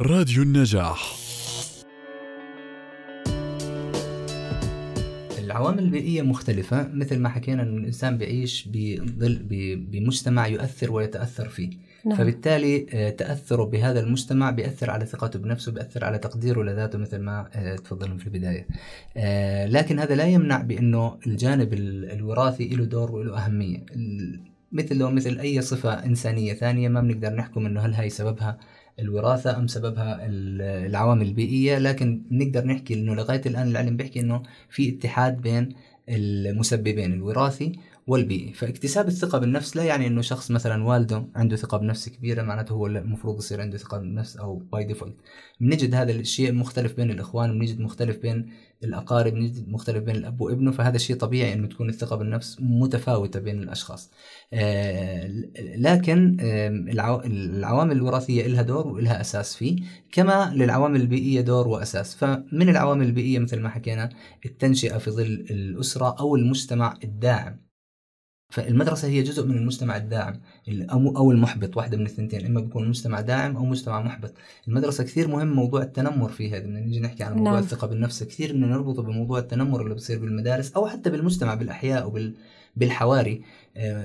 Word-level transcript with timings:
راديو 0.00 0.42
النجاح. 0.42 1.16
العوامل 5.38 5.78
البيئية 5.78 6.22
مختلفة 6.22 6.88
مثل 6.92 7.18
ما 7.18 7.28
حكينا 7.28 7.62
أن 7.62 7.78
الإنسان 7.78 8.18
بيعيش 8.18 8.68
بظل 8.72 9.38
بمجتمع 9.90 10.46
يؤثر 10.46 10.92
ويتأثر 10.92 11.48
فيه. 11.48 11.70
نعم. 12.06 12.18
فبالتالي 12.18 12.86
آه، 12.92 13.10
تأثره 13.10 13.64
بهذا 13.64 14.00
المجتمع 14.00 14.50
بيأثر 14.50 14.90
على 14.90 15.06
ثقته 15.06 15.38
بنفسه 15.38 15.72
بيأثر 15.72 16.04
على 16.04 16.18
تقديره 16.18 16.62
لذاته 16.62 16.98
مثل 16.98 17.18
ما 17.18 17.48
آه، 17.54 17.76
تفضلنا 17.76 18.16
في 18.16 18.26
البداية. 18.26 18.66
آه، 19.16 19.66
لكن 19.66 19.98
هذا 19.98 20.14
لا 20.14 20.24
يمنع 20.26 20.60
بأنه 20.62 21.18
الجانب 21.26 21.72
ال- 21.74 22.10
الوراثي 22.12 22.68
له 22.68 22.84
دور 22.84 23.12
وله 23.12 23.44
أهمية. 23.46 23.86
مثل 24.72 24.96
لو 24.96 25.10
مثل 25.10 25.38
أي 25.38 25.60
صفة 25.60 26.04
إنسانية 26.06 26.54
ثانية 26.54 26.88
ما 26.88 27.00
بنقدر 27.00 27.34
نحكم 27.36 27.66
أنه 27.66 27.80
هل 27.80 27.94
هي 27.94 28.08
سببها. 28.10 28.58
الوراثة 28.98 29.58
أم 29.58 29.66
سببها 29.66 30.26
ال- 30.26 30.62
العوامل 30.62 31.26
البيئية. 31.26 31.78
لكن 31.78 32.22
نقدر 32.30 32.64
نحكي 32.66 32.94
أنه 32.94 33.14
لغاية 33.14 33.42
الآن 33.46 33.68
العلم 33.68 33.96
بيحكي 33.96 34.20
أنه 34.20 34.42
في 34.70 34.88
اتحاد 34.88 35.40
بين 35.40 35.74
المسببين 36.08 37.12
الوراثي 37.12 37.72
والبيئي. 38.06 38.52
فاكتساب 38.52 39.08
الثقة 39.08 39.38
بالنفس 39.38 39.76
لا 39.76 39.84
يعني 39.84 40.06
إنه 40.06 40.20
شخص 40.22 40.50
مثلا 40.50 40.84
والده 40.84 41.26
عنده 41.34 41.56
ثقة 41.56 41.78
بنفس 41.78 42.08
كبيرة 42.08 42.42
معناته 42.42 42.72
هو 42.72 42.86
المفروض 42.86 43.38
يصير 43.38 43.60
عنده 43.60 43.78
ثقة 43.78 43.98
بالنفس 43.98 44.36
أو 44.36 44.56
by 44.56 44.84
default 44.84 45.14
بنجد 45.60 45.94
هذا 45.94 46.12
الشيء 46.12 46.52
مختلف 46.52 46.96
بين 46.96 47.10
الإخوان 47.10 47.58
بنجد 47.58 47.80
مختلف 47.80 48.16
بين 48.18 48.50
الأقارب 48.84 49.32
بنجد 49.32 49.68
مختلف 49.68 50.04
بين 50.04 50.16
الأب 50.16 50.40
وابنه 50.40 50.70
فهذا 50.70 50.98
شيء 50.98 51.16
طبيعي 51.16 51.52
إنه 51.52 51.66
تكون 51.68 51.88
الثقة 51.88 52.16
بالنفس 52.16 52.56
متفاوتة 52.60 53.40
بين 53.40 53.62
الأشخاص. 53.62 54.10
آه، 54.52 55.28
لكن 55.76 56.36
العوامل 57.26 57.92
الوراثية 57.92 58.46
لها 58.46 58.62
دور 58.62 58.86
ولها 58.86 59.20
أساس 59.20 59.56
فيه 59.56 59.76
كما 60.12 60.52
للعوامل 60.54 61.00
البيئية 61.00 61.40
دور 61.40 61.68
وأساس. 61.68 62.16
فمن 62.16 62.68
العوامل 62.68 63.06
البيئية 63.06 63.38
مثل 63.38 63.60
ما 63.60 63.68
حكينا 63.68 64.10
التنشئة 64.46 64.98
في 64.98 65.10
ظل 65.10 65.46
الأسرة 65.50 66.16
أو 66.20 66.36
المجتمع 66.36 66.98
الداعم. 67.04 67.73
فالمدرسة 68.54 69.08
هي 69.08 69.22
جزء 69.22 69.46
من 69.46 69.56
المجتمع 69.58 69.96
الداعم 69.96 70.40
ال- 70.68 70.90
أو 70.90 71.30
المحبط 71.32 71.76
واحدة 71.76 71.96
من 71.96 72.06
الثنتين 72.06 72.46
إما 72.46 72.60
بيكون 72.60 72.88
مجتمع 72.88 73.20
داعم 73.20 73.56
أو 73.56 73.64
مجتمع 73.64 74.00
محبط. 74.02 74.32
المدرسة 74.68 75.04
كثير 75.04 75.28
مهم 75.28 75.46
موضوع 75.52 75.82
التنمر 75.82 76.28
فيها 76.28 76.58
بدنا 76.58 76.80
نيجي 76.80 77.00
نحكي 77.00 77.22
عن 77.24 77.32
موضوع 77.34 77.52
نعم. 77.52 77.62
الثقة 77.62 77.86
بالنفس 77.86 78.22
كثير 78.22 78.52
بدنا 78.52 78.66
نربطه 78.66 79.02
بموضوع 79.02 79.38
التنمر 79.38 79.82
اللي 79.82 79.94
بصير 79.94 80.18
بالمدارس 80.18 80.72
أو 80.72 80.86
حتى 80.86 81.10
بالمجتمع 81.10 81.54
بالأحياء 81.54 82.06
وبال 82.06 82.34
بالحواري. 82.76 83.42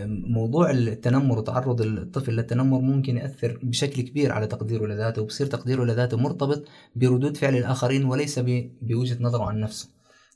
موضوع 0.08 0.72
التنمر 0.72 1.38
وتعرض 1.40 1.82
الطفل 1.82 2.32
للتنمر 2.34 2.80
ممكن 2.80 3.18
يأثر 3.18 3.60
بشكل 3.64 4.02
كبير 4.02 4.32
على 4.32 4.48
تقديره 4.48 4.86
لذاته 4.86 5.22
وبصير 5.22 5.48
تقديره 5.48 5.84
لذاته 5.84 6.18
مرتبط 6.18 6.64
بردود 6.96 7.38
فعل 7.38 7.56
الآخرين 7.56 8.06
وليس 8.06 8.40
بوجهة 8.82 9.18
نظره 9.24 9.44
عن 9.44 9.60
نفسه. 9.60 9.90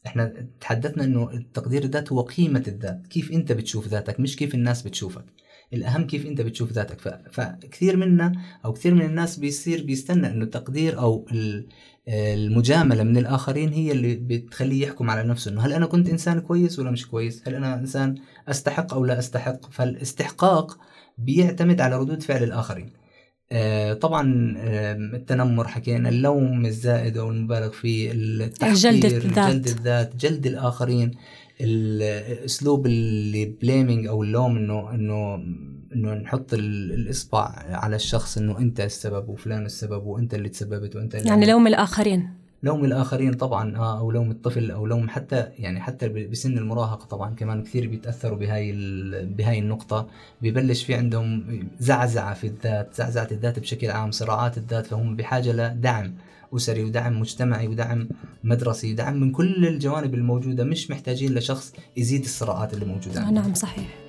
إحنا 0.08 0.34
تحدثنا 0.62 1.04
إنه 1.04 1.32
التقدير 1.32 1.84
الذات 1.84 2.12
هو 2.12 2.22
قيمة 2.22 2.64
الذات 2.68 3.08
كيف 3.08 3.32
أنت 3.32 3.52
بتشوف 3.52 3.88
ذاتك 3.88 4.20
مش 4.20 4.36
كيف 4.36 4.56
الناس 4.56 4.82
بتشوفك 4.82 5.26
الأهم 5.74 6.08
كيف 6.08 6.26
أنت 6.26 6.42
بتشوف 6.42 6.72
ذاتك. 6.72 7.22
فكثير 7.32 7.98
منا 7.98 8.32
أو 8.66 8.74
كثير 8.74 8.94
من 8.94 9.02
الناس 9.02 9.38
بيصير 9.40 9.84
بيستنى 9.84 10.28
إنه 10.28 10.44
التقدير 10.46 11.00
أو 11.00 11.26
ال- 11.32 11.68
المجاملة 12.08 13.04
من 13.04 13.18
الآخرين 13.18 13.70
هي 13.74 13.92
اللي 13.92 14.16
بتخليه 14.16 14.84
يحكم 14.84 15.10
على 15.10 15.24
نفسه 15.30 15.52
إنه 15.52 15.62
هل 15.62 15.74
أنا 15.74 15.86
كنت 15.86 16.10
إنسان 16.10 16.40
كويس 16.40 16.80
ولا 16.80 16.92
مش 16.92 17.08
كويس؟ 17.08 17.48
هل 17.48 17.56
أنا 17.56 17.74
إنسان 17.74 18.16
أستحق 18.48 18.94
أو 18.94 19.06
لا 19.06 19.20
أستحق؟ 19.20 19.72
فالاستحقاق 19.72 20.78
بيعتمد 21.18 21.82
على 21.82 21.98
ردود 21.98 22.24
فعل 22.24 22.44
الآخرين. 22.44 22.90
آه، 23.52 23.94
طبعا 23.94 24.24
التنمر 25.16 25.68
حكينا 25.68 26.10
اللوم 26.10 26.66
الزائد 26.66 27.18
أو 27.18 27.30
المبالغ 27.30 27.70
فيه 27.70 28.12
التحقير 28.14 28.74
جلد 28.76 29.06
الذات. 29.06 29.50
جلد 29.54 29.68
الذات 29.68 30.16
جلد 30.16 30.48
الآخرين 30.48 31.12
الاسلوب 31.62 32.86
اللي 32.86 33.46
blaming 33.46 34.08
أو 34.08 34.24
اللوم 34.24 34.58
إنه 34.58 34.92
إنه 34.96 35.36
إنه 35.96 36.14
نحط 36.14 36.54
ال- 36.54 36.92
الإصبع 36.94 37.42
على 37.70 37.96
الشخص 37.96 38.38
إنه 38.38 38.58
أنت 38.60 38.80
السبب 38.82 39.30
وفلان 39.30 39.66
السبب 39.66 40.06
وأنت 40.06 40.34
اللي 40.34 40.50
تسببت 40.50 40.96
وأنت 40.96 41.16
اللي 41.16 41.28
يعني 41.30 41.46
لوم 41.46 41.68
الآخرين 41.68 42.30
لوم 42.64 42.86
الآخرين 42.86 43.34
طبعا 43.34 43.78
آه 43.78 44.00
أو 44.00 44.12
لوم 44.12 44.32
الطفل 44.32 44.72
أو 44.72 44.86
لوم 44.86 45.10
حتى 45.10 45.48
يعني 45.60 45.82
حتى 45.82 46.08
بسن 46.10 46.58
المراهقة 46.58 47.06
طبعا 47.06 47.36
كمان 47.36 47.64
كثير 47.64 47.88
بيتأثروا 47.88 48.38
بهاي 48.38 48.72
بهاي 49.26 49.60
النقطة 49.60 50.08
ببلش 50.42 50.84
في 50.84 50.96
عندهم 50.96 51.60
زعزعة 51.80 52.34
في 52.34 52.48
الذات 52.48 52.94
زعزعة 52.96 53.28
الذات 53.32 53.60
بشكل 53.60 53.92
عام 53.92 54.12
صراعات 54.12 54.58
الذات 54.58 54.86
فهم 54.86 55.16
بحاجة 55.16 55.52
لدعم 55.52 56.14
أسري 56.56 56.84
ودعم 56.84 57.20
مجتمعي 57.20 57.68
ودعم 57.68 58.10
مدرسي 58.44 58.94
ودعم 58.94 59.20
من 59.20 59.32
كل 59.32 59.68
الجوانب 59.68 60.14
الموجودة 60.14 60.64
مش 60.64 60.92
محتاجين 60.92 61.34
لشخص 61.34 61.74
يزيد 61.98 62.24
الصراعات 62.24 62.74
اللي 62.74 62.86
موجودة 62.86 63.28
آه. 63.28 63.32
نعم 63.32 63.54
صحيح 63.54 64.03